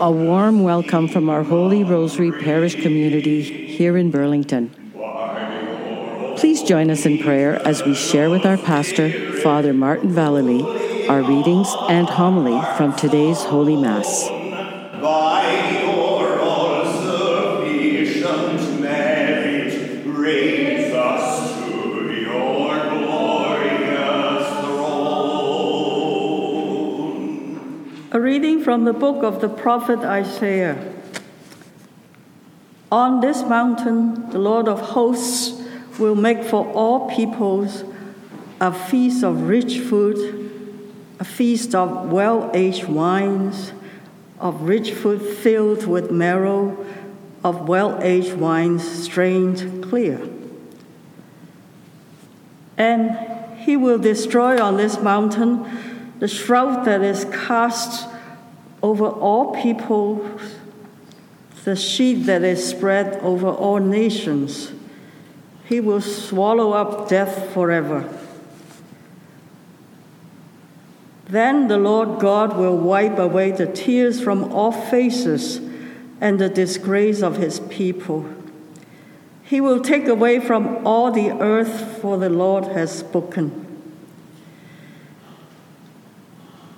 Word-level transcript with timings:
a 0.00 0.10
warm 0.10 0.62
welcome 0.62 1.08
from 1.08 1.28
our 1.28 1.42
Holy 1.42 1.82
Rosary 1.82 2.30
Parish 2.30 2.80
community 2.80 3.42
here 3.42 3.96
in 3.96 4.12
Burlington. 4.12 4.70
Please 6.36 6.62
join 6.62 6.88
us 6.90 7.04
in 7.04 7.18
prayer 7.18 7.56
as 7.66 7.82
we 7.82 7.94
share 7.94 8.30
with 8.30 8.46
our 8.46 8.56
pastor, 8.56 9.10
Father 9.40 9.72
Martin 9.72 10.10
Vallely, 10.10 11.08
our 11.08 11.22
readings 11.22 11.68
and 11.88 12.08
homily 12.08 12.60
from 12.76 12.94
today's 12.94 13.42
Holy 13.42 13.76
Mass. 13.76 14.37
Reading 28.28 28.62
from 28.62 28.84
the 28.84 28.92
book 28.92 29.24
of 29.24 29.40
the 29.40 29.48
prophet 29.48 30.00
Isaiah. 30.00 30.76
On 32.92 33.22
this 33.22 33.42
mountain, 33.42 34.28
the 34.28 34.38
Lord 34.38 34.68
of 34.68 34.78
hosts 34.80 35.58
will 35.98 36.14
make 36.14 36.44
for 36.44 36.70
all 36.72 37.08
peoples 37.08 37.84
a 38.60 38.70
feast 38.70 39.24
of 39.24 39.48
rich 39.48 39.78
food, 39.78 40.18
a 41.18 41.24
feast 41.24 41.74
of 41.74 42.12
well 42.12 42.50
aged 42.52 42.84
wines, 42.84 43.72
of 44.38 44.60
rich 44.60 44.90
food 44.92 45.22
filled 45.22 45.86
with 45.86 46.10
marrow, 46.10 46.84
of 47.42 47.66
well 47.66 47.98
aged 48.02 48.34
wines 48.34 48.86
strained 48.86 49.82
clear. 49.82 50.20
And 52.76 53.56
he 53.56 53.74
will 53.78 53.98
destroy 53.98 54.60
on 54.60 54.76
this 54.76 55.00
mountain 55.00 55.64
the 56.18 56.28
shroud 56.28 56.84
that 56.84 57.00
is 57.00 57.24
cast 57.24 58.17
over 58.82 59.06
all 59.06 59.54
peoples, 59.54 60.56
the 61.64 61.76
sheet 61.76 62.24
that 62.26 62.42
is 62.42 62.66
spread 62.66 63.16
over 63.20 63.48
all 63.48 63.78
nations. 63.78 64.72
He 65.66 65.80
will 65.80 66.00
swallow 66.00 66.72
up 66.72 67.08
death 67.08 67.52
forever. 67.52 68.08
Then 71.26 71.68
the 71.68 71.76
Lord 71.76 72.20
God 72.20 72.56
will 72.56 72.76
wipe 72.76 73.18
away 73.18 73.50
the 73.50 73.66
tears 73.66 74.18
from 74.20 74.50
all 74.52 74.72
faces 74.72 75.60
and 76.20 76.38
the 76.38 76.48
disgrace 76.48 77.22
of 77.22 77.36
his 77.36 77.60
people. 77.60 78.26
He 79.42 79.60
will 79.60 79.80
take 79.80 80.08
away 80.08 80.40
from 80.40 80.86
all 80.86 81.12
the 81.12 81.30
earth, 81.32 82.00
for 82.00 82.16
the 82.16 82.30
Lord 82.30 82.64
has 82.64 82.98
spoken. 82.98 83.67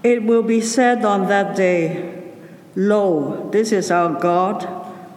It 0.02 0.22
will 0.22 0.42
be 0.42 0.60
said 0.60 1.04
on 1.04 1.28
that 1.28 1.56
day, 1.56 2.32
Lo, 2.74 3.48
this 3.50 3.72
is 3.72 3.90
our 3.90 4.18
God. 4.18 4.66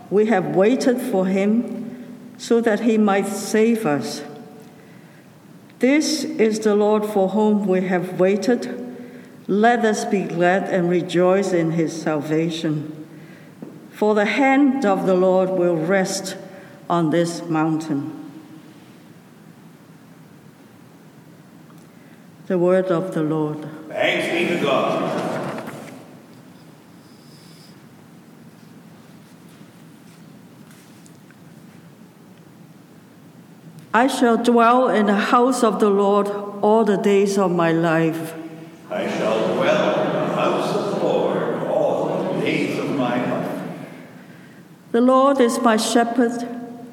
We 0.09 0.25
have 0.25 0.55
waited 0.55 0.99
for 0.99 1.25
him 1.25 2.35
so 2.37 2.59
that 2.61 2.81
he 2.81 2.97
might 2.97 3.27
save 3.27 3.85
us. 3.85 4.23
This 5.79 6.23
is 6.23 6.59
the 6.59 6.75
Lord 6.75 7.05
for 7.05 7.29
whom 7.29 7.67
we 7.67 7.81
have 7.81 8.19
waited. 8.19 8.79
Let 9.47 9.83
us 9.85 10.05
be 10.05 10.23
glad 10.23 10.63
and 10.63 10.89
rejoice 10.89 11.53
in 11.53 11.71
his 11.71 12.01
salvation. 12.01 13.07
For 13.91 14.15
the 14.15 14.25
hand 14.25 14.85
of 14.85 15.05
the 15.05 15.15
Lord 15.15 15.49
will 15.49 15.75
rest 15.75 16.37
on 16.89 17.09
this 17.09 17.43
mountain. 17.43 18.19
The 22.47 22.57
word 22.57 22.87
of 22.87 23.13
the 23.13 23.23
Lord. 23.23 23.67
Thanks 23.93 24.27
be 24.33 24.47
to 24.47 24.63
God. 24.63 25.23
I 33.93 34.07
shall 34.07 34.37
dwell 34.37 34.89
in 34.89 35.05
the 35.05 35.13
house 35.13 35.63
of 35.63 35.79
the 35.79 35.91
Lord 35.91 36.27
all 36.63 36.83
the 36.83 36.97
days 36.97 37.37
of 37.37 37.51
my 37.51 37.71
life. 37.71 38.33
I 38.89 39.07
shall 39.07 39.53
dwell 39.53 40.01
in 40.01 40.11
the 40.11 40.35
house 40.35 40.75
of 40.75 40.99
the 40.99 41.05
Lord 41.05 41.67
all 41.67 42.33
the 42.33 42.41
days 42.41 42.79
of 42.79 42.89
my 42.97 43.23
life. 43.23 43.61
The 44.91 45.01
Lord 45.01 45.39
is 45.39 45.61
my 45.61 45.77
shepherd, 45.77 46.47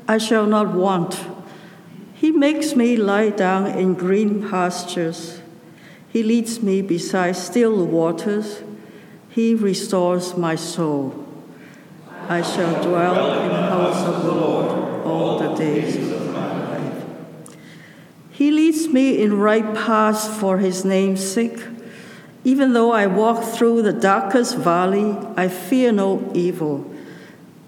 I 0.07 0.19
shall 0.19 0.45
not 0.45 0.75
want. 0.75 1.19
He 2.13 2.31
makes 2.31 2.77
me 2.77 2.97
lie 2.97 3.31
down 3.31 3.69
in 3.69 3.95
green 3.95 4.51
pastures. 4.51 5.40
He 6.13 6.23
leads 6.25 6.61
me 6.61 6.83
beside 6.83 7.37
still 7.37 7.87
waters. 7.87 8.63
He 9.29 9.55
restores 9.55 10.37
my 10.37 10.57
soul. 10.57 11.27
I 12.29 12.43
shall 12.43 12.83
dwell 12.83 13.43
in 13.43 13.49
the 13.49 13.63
house 13.63 14.07
of 14.07 14.25
the 14.25 14.33
Lord 14.33 15.07
all 15.07 15.39
the 15.39 15.55
days 15.55 15.97
of 15.97 16.33
my 16.33 16.79
life. 16.79 17.05
He 18.31 18.51
leads 18.51 18.89
me 18.89 19.23
in 19.23 19.39
right 19.39 19.75
paths 19.75 20.27
for 20.27 20.59
his 20.59 20.85
name's 20.85 21.25
sake. 21.25 21.61
Even 22.43 22.73
though 22.73 22.91
I 22.91 23.07
walk 23.07 23.45
through 23.45 23.83
the 23.83 23.93
darkest 23.93 24.57
valley, 24.57 25.17
I 25.37 25.49
fear 25.49 25.93
no 25.93 26.31
evil. 26.35 26.91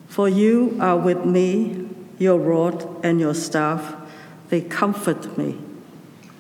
For 0.08 0.28
you 0.28 0.76
are 0.81 0.97
with 0.97 1.25
me, 1.25 1.88
your 2.19 2.38
rod 2.38 3.04
and 3.04 3.20
your 3.20 3.34
staff, 3.34 3.94
they 4.48 4.62
comfort 4.62 5.38
me. 5.38 5.58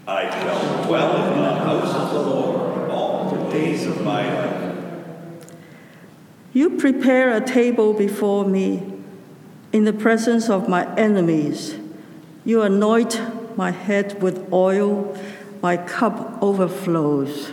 I 0.06 0.28
shall 0.28 0.84
dwell 0.84 1.32
in 1.32 1.42
the 1.42 1.54
house 1.54 1.94
of 1.94 2.10
the 2.12 2.20
Lord 2.28 2.90
all 2.90 3.30
the 3.30 3.52
days 3.52 3.86
of 3.86 4.02
my 4.02 4.26
life. 4.34 4.82
You 6.52 6.70
prepare 6.70 7.36
a 7.36 7.40
table 7.40 7.94
before 7.94 8.44
me 8.44 8.92
in 9.72 9.84
the 9.84 9.92
presence 9.92 10.50
of 10.50 10.68
my 10.68 10.92
enemies. 10.96 11.76
You 12.44 12.62
anoint 12.62 13.20
my 13.56 13.70
head 13.70 14.20
with 14.20 14.52
oil, 14.52 15.16
my 15.62 15.76
cup 15.76 16.42
overflows. 16.42 17.52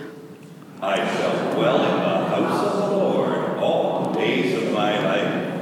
I 0.82 0.96
shall 0.96 1.54
dwell 1.54 1.84
in 1.84 1.96
the 2.00 2.28
house 2.34 2.66
of 2.66 2.90
the 2.90 2.96
Lord 2.96 3.58
all 3.58 4.10
the 4.10 4.18
days 4.18 4.60
of 4.60 4.72
my 4.72 4.98
life. 4.98 5.56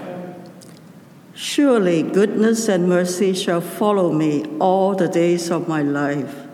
Surely 1.34 2.02
goodness 2.02 2.66
and 2.66 2.88
mercy 2.88 3.34
shall 3.34 3.60
follow 3.60 4.10
me 4.10 4.46
all 4.58 4.94
the 4.94 5.08
days 5.08 5.50
of 5.50 5.68
my 5.68 5.82
life, 5.82 6.47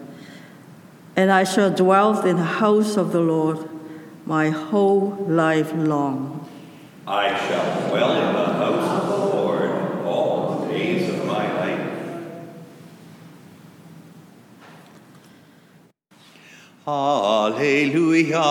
and 1.16 1.30
I 1.30 1.44
shall 1.44 1.70
dwell 1.70 2.20
in 2.26 2.36
the 2.36 2.42
house 2.42 2.96
of 2.96 3.12
the 3.12 3.20
Lord 3.20 3.68
my 4.26 4.50
whole 4.50 5.10
life 5.28 5.72
long. 5.74 6.48
I 7.06 7.28
shall 7.46 7.88
dwell 7.88 8.12
in 8.12 8.32
the 8.32 8.46
house 8.46 9.02
of 9.02 9.08
the 9.08 9.16
Lord 9.36 9.70
all 10.04 10.60
the 10.60 10.68
days 10.72 11.08
of 11.10 11.26
my 11.26 11.52
life. 11.60 11.80
Alleluia, 16.86 18.42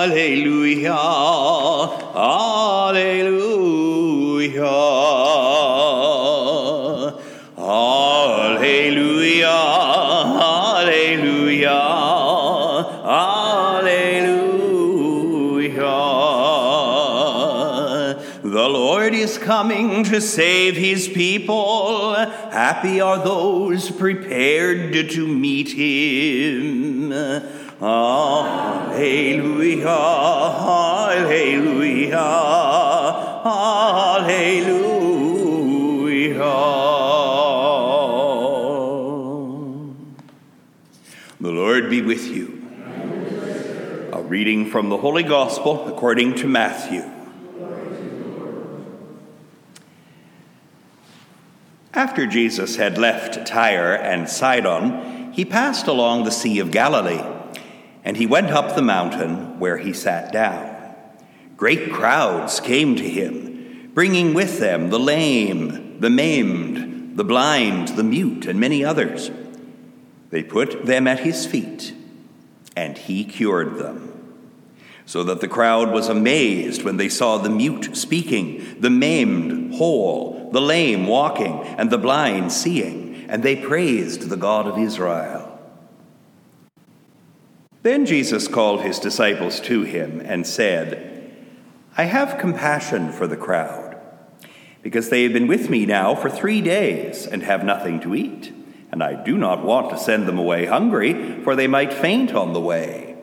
Alleluia, 0.00 0.96
Alleluia. 2.16 3.50
Is 19.20 19.36
coming 19.36 20.02
to 20.04 20.20
save 20.20 20.76
his 20.76 21.06
people. 21.08 22.14
Happy 22.14 23.00
are 23.00 23.18
those 23.22 23.90
prepared 23.90 25.10
to 25.10 25.26
meet 25.28 25.72
him. 25.72 27.12
Alleluia, 27.82 29.06
Alleluia, 31.18 32.16
Alleluia. 33.44 34.80
The 41.40 41.50
Lord 41.50 41.90
be 41.90 42.00
with 42.00 42.26
you. 42.26 42.56
A 44.12 44.22
reading 44.22 44.70
from 44.70 44.88
the 44.88 44.96
Holy 44.96 45.22
Gospel 45.22 45.86
according 45.88 46.36
to 46.36 46.46
Matthew. 46.46 47.19
After 52.00 52.26
Jesus 52.26 52.76
had 52.76 52.96
left 52.96 53.46
Tyre 53.46 53.94
and 53.94 54.26
Sidon, 54.26 55.32
he 55.34 55.44
passed 55.44 55.86
along 55.86 56.24
the 56.24 56.30
Sea 56.30 56.58
of 56.58 56.70
Galilee, 56.70 57.22
and 58.02 58.16
he 58.16 58.26
went 58.26 58.48
up 58.48 58.74
the 58.74 58.80
mountain 58.80 59.58
where 59.58 59.76
he 59.76 59.92
sat 59.92 60.32
down. 60.32 60.94
Great 61.58 61.92
crowds 61.92 62.58
came 62.58 62.96
to 62.96 63.06
him, 63.06 63.90
bringing 63.92 64.32
with 64.32 64.60
them 64.60 64.88
the 64.88 64.98
lame, 64.98 66.00
the 66.00 66.08
maimed, 66.08 67.18
the 67.18 67.24
blind, 67.24 67.88
the 67.88 68.02
mute, 68.02 68.46
and 68.46 68.58
many 68.58 68.82
others. 68.82 69.30
They 70.30 70.42
put 70.42 70.86
them 70.86 71.06
at 71.06 71.20
his 71.20 71.44
feet, 71.44 71.92
and 72.74 72.96
he 72.96 73.24
cured 73.24 73.76
them. 73.76 74.06
so 75.04 75.24
that 75.24 75.40
the 75.40 75.48
crowd 75.48 75.90
was 75.90 76.08
amazed 76.08 76.84
when 76.84 76.96
they 76.96 77.08
saw 77.08 77.36
the 77.36 77.50
mute 77.50 77.96
speaking, 77.96 78.80
the 78.80 78.88
maimed 78.88 79.74
whole, 79.74 80.39
the 80.52 80.60
lame 80.60 81.06
walking, 81.06 81.62
and 81.62 81.90
the 81.90 81.98
blind 81.98 82.52
seeing, 82.52 83.26
and 83.28 83.42
they 83.42 83.56
praised 83.56 84.28
the 84.28 84.36
God 84.36 84.66
of 84.66 84.78
Israel. 84.78 85.58
Then 87.82 88.04
Jesus 88.04 88.48
called 88.48 88.82
his 88.82 88.98
disciples 88.98 89.60
to 89.60 89.82
him 89.82 90.20
and 90.20 90.46
said, 90.46 91.34
I 91.96 92.04
have 92.04 92.38
compassion 92.38 93.12
for 93.12 93.26
the 93.26 93.36
crowd, 93.36 93.96
because 94.82 95.08
they 95.08 95.22
have 95.22 95.32
been 95.32 95.46
with 95.46 95.70
me 95.70 95.86
now 95.86 96.14
for 96.14 96.28
three 96.28 96.60
days 96.60 97.26
and 97.26 97.42
have 97.42 97.64
nothing 97.64 98.00
to 98.00 98.14
eat, 98.14 98.52
and 98.92 99.02
I 99.02 99.14
do 99.22 99.38
not 99.38 99.64
want 99.64 99.90
to 99.90 99.98
send 99.98 100.26
them 100.26 100.38
away 100.38 100.66
hungry, 100.66 101.42
for 101.42 101.54
they 101.54 101.66
might 101.66 101.92
faint 101.92 102.34
on 102.34 102.52
the 102.52 102.60
way. 102.60 103.16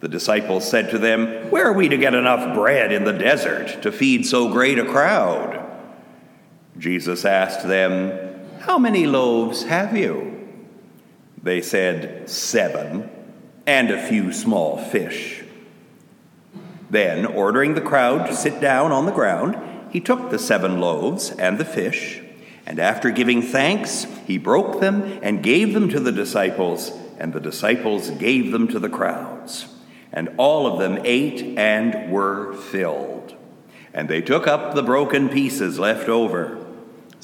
The 0.00 0.08
disciples 0.08 0.68
said 0.68 0.90
to 0.90 0.98
them, 0.98 1.50
Where 1.50 1.66
are 1.66 1.72
we 1.72 1.88
to 1.88 1.96
get 1.96 2.14
enough 2.14 2.54
bread 2.54 2.92
in 2.92 3.04
the 3.04 3.12
desert 3.12 3.82
to 3.82 3.92
feed 3.92 4.26
so 4.26 4.50
great 4.52 4.78
a 4.78 4.84
crowd? 4.84 5.65
Jesus 6.78 7.24
asked 7.24 7.66
them, 7.66 8.48
How 8.60 8.78
many 8.78 9.06
loaves 9.06 9.64
have 9.64 9.96
you? 9.96 10.48
They 11.42 11.62
said, 11.62 12.28
Seven, 12.28 13.10
and 13.66 13.90
a 13.90 14.06
few 14.06 14.32
small 14.32 14.78
fish. 14.78 15.44
Then, 16.90 17.26
ordering 17.26 17.74
the 17.74 17.80
crowd 17.80 18.26
to 18.26 18.34
sit 18.34 18.60
down 18.60 18.92
on 18.92 19.06
the 19.06 19.12
ground, 19.12 19.56
he 19.90 20.00
took 20.00 20.30
the 20.30 20.38
seven 20.38 20.80
loaves 20.80 21.30
and 21.30 21.58
the 21.58 21.64
fish, 21.64 22.20
and 22.66 22.78
after 22.78 23.10
giving 23.10 23.42
thanks, 23.42 24.04
he 24.26 24.38
broke 24.38 24.80
them 24.80 25.18
and 25.22 25.42
gave 25.42 25.72
them 25.72 25.88
to 25.88 26.00
the 26.00 26.12
disciples, 26.12 26.92
and 27.18 27.32
the 27.32 27.40
disciples 27.40 28.10
gave 28.10 28.52
them 28.52 28.68
to 28.68 28.78
the 28.78 28.88
crowds. 28.88 29.68
And 30.12 30.30
all 30.36 30.66
of 30.66 30.78
them 30.78 31.00
ate 31.04 31.56
and 31.58 32.10
were 32.10 32.54
filled. 32.54 33.34
And 33.94 34.08
they 34.08 34.20
took 34.20 34.46
up 34.46 34.74
the 34.74 34.82
broken 34.82 35.28
pieces 35.28 35.78
left 35.78 36.08
over, 36.08 36.65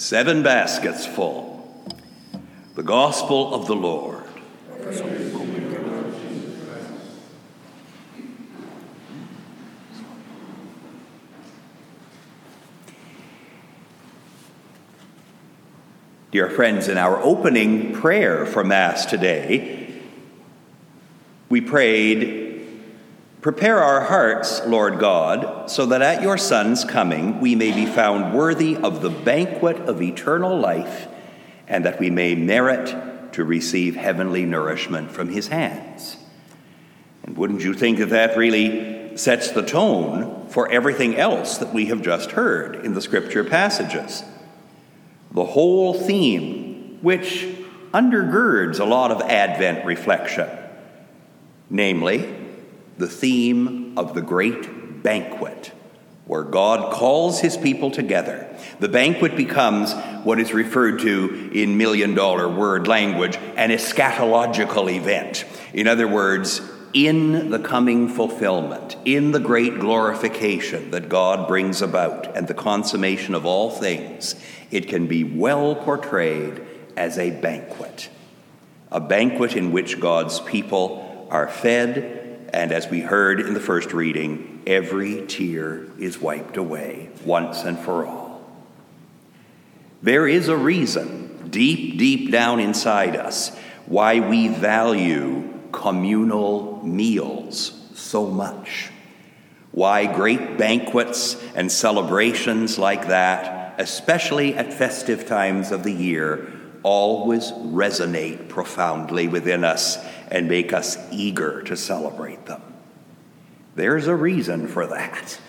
seven 0.02 0.43
baskets 0.43 1.06
full. 1.06 1.87
The 2.75 2.82
gospel 2.82 3.54
of 3.54 3.69
the 3.69 3.76
Lord. 3.76 4.25
Dear 16.32 16.50
friends, 16.50 16.88
in 16.88 16.98
our 16.98 17.22
opening 17.22 17.93
prayer 17.93 18.44
for 18.44 18.64
Mass 18.64 19.06
today, 19.06 20.02
we 21.48 21.60
prayed 21.60 22.41
Prepare 23.42 23.82
our 23.82 24.04
hearts, 24.04 24.64
Lord 24.66 25.00
God, 25.00 25.68
so 25.68 25.84
that 25.86 26.00
at 26.00 26.22
your 26.22 26.38
Son's 26.38 26.84
coming 26.84 27.40
we 27.40 27.56
may 27.56 27.72
be 27.72 27.86
found 27.86 28.32
worthy 28.32 28.76
of 28.76 29.02
the 29.02 29.10
banquet 29.10 29.78
of 29.78 30.00
eternal 30.00 30.56
life, 30.56 31.08
and 31.66 31.84
that 31.84 31.98
we 31.98 32.08
may 32.08 32.36
merit 32.36 33.32
to 33.32 33.42
receive 33.42 33.96
heavenly 33.96 34.46
nourishment 34.46 35.10
from 35.10 35.28
his 35.28 35.48
hands. 35.48 36.18
And 37.24 37.36
wouldn't 37.36 37.64
you 37.64 37.74
think 37.74 37.98
that 37.98 38.10
that 38.10 38.36
really 38.36 39.16
sets 39.16 39.50
the 39.50 39.62
tone 39.62 40.46
for 40.48 40.70
everything 40.70 41.16
else 41.16 41.58
that 41.58 41.74
we 41.74 41.86
have 41.86 42.00
just 42.00 42.30
heard 42.30 42.76
in 42.84 42.94
the 42.94 43.02
scripture 43.02 43.42
passages? 43.42 44.22
The 45.32 45.46
whole 45.46 45.94
theme, 45.94 46.98
which 47.02 47.44
undergirds 47.92 48.78
a 48.78 48.84
lot 48.84 49.10
of 49.10 49.20
Advent 49.22 49.84
reflection, 49.84 50.48
namely, 51.68 52.38
the 53.02 53.08
theme 53.08 53.99
of 53.99 54.14
the 54.14 54.22
great 54.22 55.02
banquet, 55.02 55.72
where 56.25 56.44
God 56.44 56.93
calls 56.93 57.40
his 57.40 57.56
people 57.56 57.90
together. 57.90 58.49
The 58.78 58.88
banquet 58.88 59.34
becomes 59.34 59.93
what 60.22 60.38
is 60.38 60.54
referred 60.54 61.00
to 61.00 61.50
in 61.52 61.76
million 61.76 62.14
dollar 62.14 62.49
word 62.49 62.87
language 62.87 63.37
an 63.56 63.70
eschatological 63.70 64.88
event. 64.88 65.44
In 65.75 65.88
other 65.88 66.06
words, 66.06 66.60
in 66.94 67.50
the 67.50 67.58
coming 67.58 68.08
fulfillment, 68.08 68.96
in 69.05 69.32
the 69.32 69.40
great 69.40 69.81
glorification 69.81 70.93
that 70.93 71.08
God 71.08 71.48
brings 71.48 71.82
about 71.82 72.37
and 72.37 72.46
the 72.46 72.55
consummation 72.55 73.34
of 73.34 73.44
all 73.44 73.69
things, 73.69 74.37
it 74.70 74.87
can 74.87 75.08
be 75.08 75.25
well 75.25 75.75
portrayed 75.75 76.64
as 76.96 77.19
a 77.19 77.32
banquet. 77.32 78.10
A 78.93 79.00
banquet 79.00 79.56
in 79.56 79.72
which 79.72 79.98
God's 79.98 80.38
people 80.38 81.26
are 81.32 81.48
fed 81.48 82.21
and 82.52 82.70
as 82.70 82.88
we 82.88 83.00
heard 83.00 83.40
in 83.40 83.54
the 83.54 83.60
first 83.60 83.93
reading, 83.93 84.62
every 84.66 85.26
tear 85.26 85.87
is 85.99 86.20
wiped 86.20 86.56
away 86.56 87.08
once 87.25 87.62
and 87.62 87.78
for 87.78 88.06
all. 88.06 88.43
There 90.02 90.28
is 90.28 90.49
a 90.49 90.56
reason, 90.56 91.49
deep, 91.49 91.99
deep 91.99 92.31
down 92.31 92.60
inside 92.60 93.16
us, 93.16 93.56
why 93.87 94.20
we 94.20 94.49
value 94.49 95.49
communal 95.72 96.82
meals 96.84 97.72
so 97.94 98.26
much. 98.26 98.90
Why 99.70 100.05
great 100.05 100.58
banquets 100.58 101.43
and 101.55 101.72
celebrations 101.72 102.78
like 102.78 103.08
that, 103.08 103.76
especially 103.78 104.55
at 104.55 104.72
festive 104.72 105.26
times 105.26 105.72
of 105.72 105.82
the 105.82 105.93
year, 105.93 106.52
always 106.82 107.52
resonate 107.52 108.49
profoundly 108.49 109.29
within 109.29 109.64
us 109.64 109.99
and 110.29 110.49
make 110.49 110.73
us 110.73 110.96
eager 111.11 111.62
to 111.62 111.76
celebrate 111.76 112.46
them. 112.46 112.62
There's 113.75 114.06
a 114.06 114.17
reason 114.17 114.69
for 114.69 114.87
that. 114.87 115.40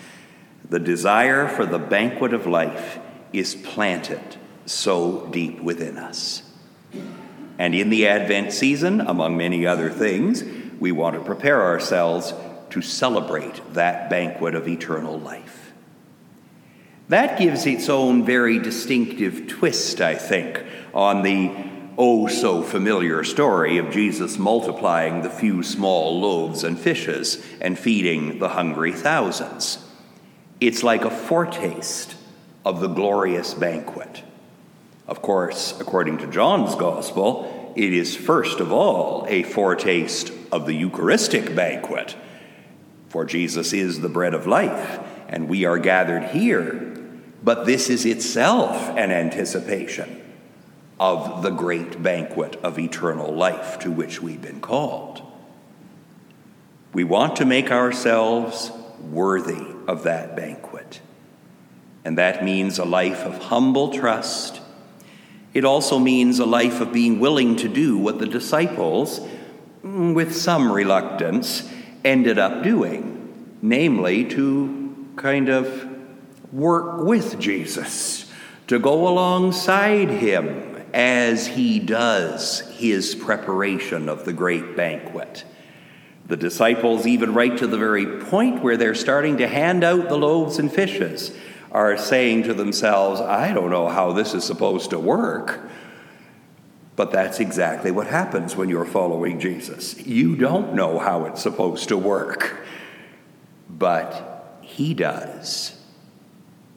The 0.68 0.78
desire 0.78 1.46
for 1.46 1.66
the 1.66 1.78
banquet 1.78 2.32
of 2.32 2.46
life 2.46 2.98
is 3.32 3.54
planted 3.54 4.36
so 4.66 5.26
deep 5.26 5.60
within 5.60 5.98
us. 5.98 6.42
And 7.58 7.74
in 7.74 7.90
the 7.90 8.06
Advent 8.08 8.52
season, 8.52 9.00
among 9.00 9.36
many 9.36 9.66
other 9.66 9.90
things, 9.90 10.42
we 10.80 10.92
want 10.92 11.16
to 11.16 11.22
prepare 11.22 11.62
ourselves 11.62 12.32
to 12.70 12.82
celebrate 12.82 13.60
that 13.74 14.10
banquet 14.10 14.54
of 14.54 14.66
eternal 14.66 15.18
life. 15.18 15.63
That 17.08 17.38
gives 17.38 17.66
its 17.66 17.88
own 17.88 18.24
very 18.24 18.58
distinctive 18.58 19.46
twist, 19.46 20.00
I 20.00 20.14
think, 20.14 20.64
on 20.94 21.22
the 21.22 21.52
oh 21.98 22.26
so 22.26 22.62
familiar 22.62 23.22
story 23.24 23.78
of 23.78 23.90
Jesus 23.92 24.38
multiplying 24.38 25.22
the 25.22 25.30
few 25.30 25.62
small 25.62 26.20
loaves 26.20 26.64
and 26.64 26.78
fishes 26.78 27.44
and 27.60 27.78
feeding 27.78 28.38
the 28.38 28.48
hungry 28.48 28.92
thousands. 28.92 29.78
It's 30.60 30.82
like 30.82 31.04
a 31.04 31.10
foretaste 31.10 32.16
of 32.64 32.80
the 32.80 32.88
glorious 32.88 33.52
banquet. 33.52 34.22
Of 35.06 35.20
course, 35.20 35.78
according 35.80 36.18
to 36.18 36.26
John's 36.26 36.74
Gospel, 36.74 37.72
it 37.76 37.92
is 37.92 38.16
first 38.16 38.60
of 38.60 38.72
all 38.72 39.26
a 39.28 39.42
foretaste 39.42 40.32
of 40.50 40.64
the 40.64 40.74
Eucharistic 40.74 41.54
banquet. 41.54 42.16
For 43.10 43.26
Jesus 43.26 43.72
is 43.74 44.00
the 44.00 44.08
bread 44.08 44.32
of 44.32 44.46
life, 44.46 44.98
and 45.28 45.48
we 45.48 45.66
are 45.66 45.78
gathered 45.78 46.24
here. 46.30 46.92
But 47.44 47.66
this 47.66 47.90
is 47.90 48.06
itself 48.06 48.88
an 48.96 49.10
anticipation 49.10 50.22
of 50.98 51.42
the 51.42 51.50
great 51.50 52.02
banquet 52.02 52.56
of 52.62 52.78
eternal 52.78 53.34
life 53.34 53.78
to 53.80 53.90
which 53.90 54.22
we've 54.22 54.40
been 54.40 54.62
called. 54.62 55.20
We 56.94 57.04
want 57.04 57.36
to 57.36 57.44
make 57.44 57.70
ourselves 57.70 58.72
worthy 59.10 59.66
of 59.86 60.04
that 60.04 60.34
banquet. 60.34 61.00
And 62.02 62.16
that 62.16 62.42
means 62.42 62.78
a 62.78 62.84
life 62.84 63.24
of 63.24 63.36
humble 63.44 63.92
trust. 63.92 64.62
It 65.52 65.66
also 65.66 65.98
means 65.98 66.38
a 66.38 66.46
life 66.46 66.80
of 66.80 66.92
being 66.92 67.20
willing 67.20 67.56
to 67.56 67.68
do 67.68 67.98
what 67.98 68.18
the 68.18 68.26
disciples, 68.26 69.20
mm, 69.84 70.14
with 70.14 70.34
some 70.34 70.72
reluctance, 70.72 71.68
ended 72.04 72.38
up 72.38 72.62
doing, 72.62 73.58
namely 73.60 74.24
to 74.26 75.10
kind 75.16 75.48
of 75.48 75.83
work 76.54 77.02
with 77.02 77.38
Jesus, 77.40 78.30
to 78.68 78.78
go 78.78 79.08
alongside 79.08 80.08
him 80.08 80.82
as 80.94 81.48
he 81.48 81.80
does 81.80 82.60
his 82.76 83.16
preparation 83.16 84.08
of 84.08 84.24
the 84.24 84.32
great 84.32 84.76
banquet. 84.76 85.44
The 86.26 86.36
disciples, 86.36 87.06
even 87.06 87.34
right 87.34 87.58
to 87.58 87.66
the 87.66 87.76
very 87.76 88.20
point 88.20 88.62
where 88.62 88.76
they're 88.76 88.94
starting 88.94 89.38
to 89.38 89.48
hand 89.48 89.82
out 89.82 90.08
the 90.08 90.16
loaves 90.16 90.58
and 90.58 90.72
fishes, 90.72 91.36
are 91.72 91.98
saying 91.98 92.44
to 92.44 92.54
themselves, 92.54 93.20
I 93.20 93.52
don't 93.52 93.70
know 93.70 93.88
how 93.88 94.12
this 94.12 94.32
is 94.32 94.44
supposed 94.44 94.90
to 94.90 94.98
work. 94.98 95.60
But 96.94 97.10
that's 97.10 97.40
exactly 97.40 97.90
what 97.90 98.06
happens 98.06 98.54
when 98.54 98.68
you're 98.68 98.84
following 98.84 99.40
Jesus. 99.40 99.98
You 100.06 100.36
don't 100.36 100.74
know 100.74 101.00
how 101.00 101.24
it's 101.24 101.42
supposed 101.42 101.88
to 101.88 101.98
work, 101.98 102.64
but 103.68 104.60
He 104.62 104.94
does. 104.94 105.83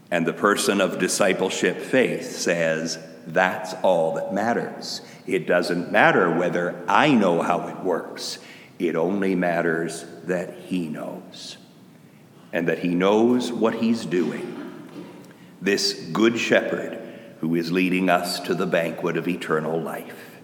And 0.09 0.25
the 0.25 0.33
person 0.33 0.79
of 0.79 0.99
discipleship 0.99 1.77
faith 1.81 2.31
says, 2.31 2.97
that's 3.27 3.73
all 3.83 4.13
that 4.15 4.33
matters. 4.33 5.01
It 5.25 5.47
doesn't 5.47 5.91
matter 5.91 6.31
whether 6.31 6.81
I 6.87 7.11
know 7.11 7.41
how 7.41 7.67
it 7.67 7.83
works. 7.83 8.39
It 8.79 8.95
only 8.95 9.35
matters 9.35 10.05
that 10.23 10.53
He 10.53 10.87
knows, 10.87 11.57
and 12.53 12.69
that 12.69 12.79
He 12.79 12.95
knows 12.95 13.51
what 13.51 13.75
He's 13.75 14.05
doing. 14.05 14.87
This 15.61 15.93
Good 16.13 16.39
Shepherd 16.39 16.99
who 17.41 17.55
is 17.55 17.71
leading 17.71 18.09
us 18.09 18.39
to 18.41 18.55
the 18.55 18.65
banquet 18.65 19.17
of 19.17 19.27
eternal 19.27 19.81
life. 19.81 20.39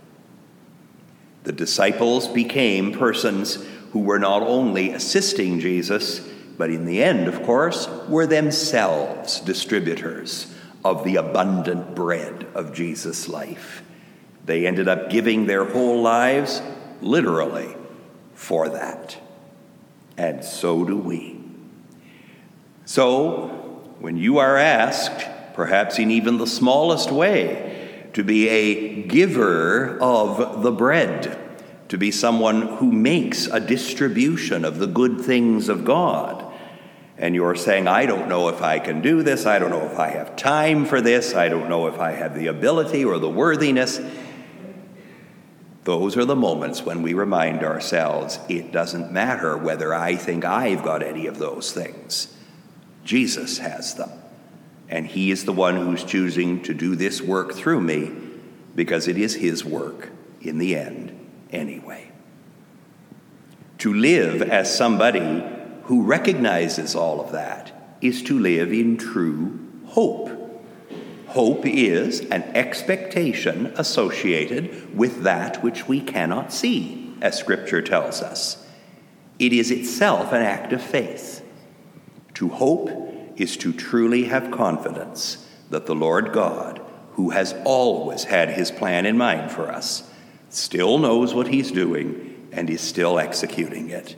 The 1.43 1.51
disciples 1.51 2.27
became 2.27 2.91
persons 2.91 3.63
who 3.91 4.00
were 4.00 4.20
not 4.20 4.41
only 4.41 4.91
assisting 4.91 5.60
Jesus, 5.60 6.27
but 6.57 6.69
in 6.69 6.86
the 6.86 7.03
end, 7.03 7.27
of 7.27 7.43
course, 7.43 7.88
were 8.07 8.27
themselves 8.27 9.39
distributors 9.39 10.53
of 10.86 11.03
the 11.03 11.15
abundant 11.15 11.95
bread 11.95 12.48
of 12.53 12.74
Jesus' 12.74 13.27
life. 13.27 13.83
They 14.45 14.67
ended 14.67 14.88
up 14.88 15.10
giving 15.10 15.45
their 15.45 15.65
whole 15.65 16.01
lives, 16.01 16.62
literally, 17.01 17.75
for 18.36 18.69
that. 18.69 19.17
And 20.17 20.43
so 20.43 20.83
do 20.83 20.98
we. 20.98 21.39
So, 22.86 23.48
when 24.00 24.17
you 24.17 24.38
are 24.39 24.57
asked, 24.57 25.27
perhaps 25.53 25.98
in 25.98 26.12
even 26.12 26.38
the 26.38 26.48
smallest 26.48 27.12
way, 27.12 28.10
to 28.13 28.24
be 28.24 28.50
a 28.50 29.03
giver 29.03 29.98
of 30.00 30.62
the 30.62 30.72
bread, 30.72 31.39
to 31.88 31.98
be 31.98 32.12
someone 32.12 32.63
who 32.63 32.91
makes 32.91 33.48
a 33.48 33.60
distribution 33.60 34.65
of 34.65 34.79
the 34.79 34.88
good 34.88 35.22
things 35.22 35.69
of 35.69 35.86
God. 35.86 36.42
And 37.17 37.36
you're 37.36 37.55
saying, 37.55 37.88
I 37.88 38.05
don't 38.05 38.27
know 38.27 38.50
if 38.50 38.62
I 38.62 38.79
can 38.79 39.01
do 39.01 39.22
this, 39.22 39.46
I 39.46 39.60
don't 39.60 39.70
know 39.70 39.86
if 39.86 40.00
I 40.00 40.10
have 40.10 40.36
time 40.36 40.86
for 40.86 41.00
this, 41.00 41.36
I 41.36 41.48
don't 41.48 41.70
know 41.70 41.88
if 41.88 42.00
I 42.00 42.12
have 42.12 42.36
the 42.36 42.48
ability 42.48 43.05
or 43.05 43.20
the 43.20 43.29
worthiness. 43.29 44.00
Those 45.84 46.17
are 46.17 46.25
the 46.25 46.36
moments 46.36 46.84
when 46.84 47.01
we 47.01 47.13
remind 47.13 47.63
ourselves 47.63 48.39
it 48.50 48.72
doesn't 48.72 49.12
matter 49.12 49.58
whether 49.58 49.93
I 49.93 50.15
think 50.15 50.46
I've 50.46 50.84
got 50.84 51.03
any 51.03 51.27
of 51.27 51.38
those 51.38 51.72
things. 51.72 52.34
Jesus 53.03 53.58
has 53.58 53.93
them. 53.96 54.10
And 54.89 55.05
He 55.05 55.29
is 55.32 55.46
the 55.46 55.53
one 55.53 55.75
who's 55.75 56.03
choosing 56.03 56.62
to 56.63 56.74
do 56.74 56.96
this 56.96 57.22
work 57.22 57.53
through 57.53 57.82
me 57.82 58.12
because 58.75 59.08
it 59.08 59.17
is 59.17 59.36
His 59.36 59.65
work 59.65 60.10
in 60.41 60.58
the 60.58 60.75
end, 60.75 61.29
anyway. 61.51 62.12
To 63.79 63.93
live 63.93 64.41
as 64.41 64.75
somebody 64.75 65.43
who 65.83 66.03
recognizes 66.03 66.95
all 66.95 67.19
of 67.19 67.31
that 67.31 67.71
is 68.01 68.21
to 68.23 68.39
live 68.39 68.71
in 68.71 68.97
true 68.97 69.59
hope. 69.87 70.29
Hope 71.27 71.65
is 71.65 72.21
an 72.21 72.43
expectation 72.55 73.67
associated 73.75 74.95
with 74.95 75.23
that 75.23 75.63
which 75.63 75.87
we 75.87 75.99
cannot 75.99 76.53
see, 76.53 77.13
as 77.21 77.37
Scripture 77.37 77.81
tells 77.81 78.21
us. 78.21 78.67
It 79.39 79.51
is 79.51 79.71
itself 79.71 80.31
an 80.31 80.41
act 80.41 80.73
of 80.73 80.81
faith. 80.81 81.43
To 82.35 82.49
hope 82.49 82.89
is 83.35 83.57
to 83.57 83.73
truly 83.73 84.25
have 84.25 84.51
confidence 84.51 85.47
that 85.69 85.85
the 85.85 85.95
Lord 85.95 86.31
God, 86.33 86.81
who 87.13 87.31
has 87.31 87.55
always 87.65 88.25
had 88.25 88.49
his 88.49 88.71
plan 88.71 89.05
in 89.05 89.17
mind 89.17 89.51
for 89.51 89.69
us, 89.71 90.09
still 90.49 90.99
knows 90.99 91.33
what 91.33 91.47
he's 91.47 91.71
doing 91.71 92.49
and 92.51 92.69
is 92.69 92.81
still 92.81 93.17
executing 93.17 93.89
it. 93.89 94.15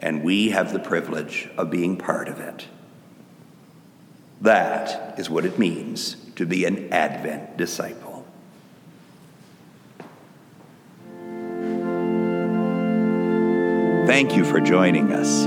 And 0.00 0.24
we 0.24 0.50
have 0.50 0.72
the 0.72 0.78
privilege 0.78 1.48
of 1.56 1.70
being 1.70 1.96
part 1.96 2.28
of 2.28 2.40
it. 2.40 2.66
That 4.40 5.18
is 5.18 5.28
what 5.28 5.44
it 5.44 5.58
means 5.58 6.16
to 6.36 6.46
be 6.46 6.64
an 6.64 6.90
Advent 6.92 7.58
disciple. 7.58 8.26
Thank 14.06 14.34
you 14.34 14.44
for 14.44 14.60
joining 14.60 15.12
us. 15.12 15.46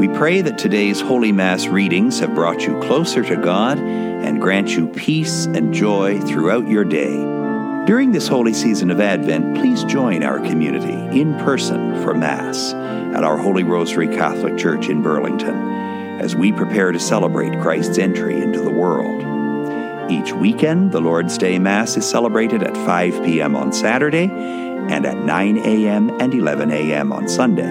We 0.00 0.08
pray 0.08 0.40
that 0.40 0.58
today's 0.58 1.00
Holy 1.00 1.30
Mass 1.30 1.66
readings 1.66 2.18
have 2.20 2.34
brought 2.34 2.62
you 2.62 2.80
closer 2.80 3.22
to 3.22 3.36
God 3.36 3.78
and 3.78 4.40
grant 4.40 4.70
you 4.70 4.88
peace 4.88 5.44
and 5.44 5.72
joy 5.72 6.18
throughout 6.22 6.66
your 6.66 6.84
day. 6.84 7.43
During 7.86 8.12
this 8.12 8.28
holy 8.28 8.54
season 8.54 8.90
of 8.90 8.98
Advent, 8.98 9.58
please 9.58 9.84
join 9.84 10.22
our 10.22 10.40
community 10.40 11.20
in 11.20 11.34
person 11.40 12.02
for 12.02 12.14
Mass 12.14 12.72
at 12.72 13.24
our 13.24 13.36
Holy 13.36 13.62
Rosary 13.62 14.08
Catholic 14.08 14.56
Church 14.56 14.88
in 14.88 15.02
Burlington 15.02 15.54
as 16.18 16.34
we 16.34 16.50
prepare 16.50 16.92
to 16.92 16.98
celebrate 16.98 17.60
Christ's 17.60 17.98
entry 17.98 18.40
into 18.40 18.62
the 18.62 18.70
world. 18.70 20.10
Each 20.10 20.32
weekend, 20.32 20.92
the 20.92 21.00
Lord's 21.02 21.36
Day 21.36 21.58
Mass 21.58 21.98
is 21.98 22.08
celebrated 22.08 22.62
at 22.62 22.74
5 22.74 23.22
p.m. 23.22 23.54
on 23.54 23.70
Saturday 23.70 24.30
and 24.30 25.04
at 25.04 25.18
9 25.18 25.58
a.m. 25.58 26.08
and 26.22 26.32
11 26.32 26.70
a.m. 26.70 27.12
on 27.12 27.28
Sunday. 27.28 27.70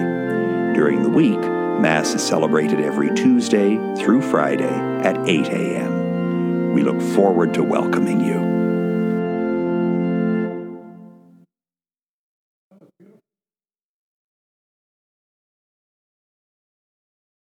During 0.74 1.02
the 1.02 1.10
week, 1.10 1.40
Mass 1.40 2.14
is 2.14 2.22
celebrated 2.22 2.78
every 2.78 3.12
Tuesday 3.16 3.76
through 3.96 4.22
Friday 4.22 4.62
at 5.02 5.18
8 5.28 5.48
a.m. 5.48 6.72
We 6.72 6.84
look 6.84 7.02
forward 7.16 7.52
to 7.54 7.64
welcoming 7.64 8.20
you. 8.20 8.53